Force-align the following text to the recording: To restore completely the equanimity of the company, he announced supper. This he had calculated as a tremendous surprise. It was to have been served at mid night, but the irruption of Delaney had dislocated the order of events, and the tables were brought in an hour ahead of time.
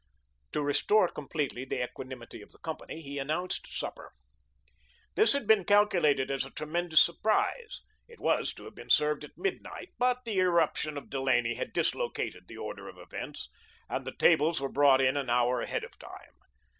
To 0.53 0.63
restore 0.63 1.07
completely 1.09 1.63
the 1.63 1.83
equanimity 1.83 2.41
of 2.41 2.49
the 2.51 2.57
company, 2.57 3.01
he 3.03 3.19
announced 3.19 3.67
supper. 3.67 4.13
This 5.13 5.33
he 5.33 5.45
had 5.47 5.67
calculated 5.67 6.31
as 6.31 6.43
a 6.43 6.49
tremendous 6.49 7.03
surprise. 7.03 7.83
It 8.07 8.19
was 8.19 8.51
to 8.55 8.65
have 8.65 8.73
been 8.73 8.89
served 8.89 9.23
at 9.23 9.37
mid 9.37 9.61
night, 9.61 9.89
but 9.99 10.25
the 10.25 10.39
irruption 10.39 10.97
of 10.97 11.11
Delaney 11.11 11.53
had 11.53 11.71
dislocated 11.71 12.47
the 12.47 12.57
order 12.57 12.87
of 12.89 12.97
events, 12.97 13.49
and 13.87 14.03
the 14.03 14.15
tables 14.15 14.59
were 14.59 14.69
brought 14.69 15.01
in 15.01 15.17
an 15.17 15.29
hour 15.29 15.61
ahead 15.61 15.83
of 15.83 15.99
time. 15.99 16.33